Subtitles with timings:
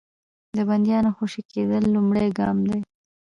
[0.57, 2.79] د بندیانو خوشي کېدل لومړی ګام دی.